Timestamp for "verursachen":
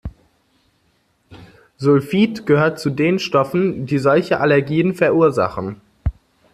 4.95-5.79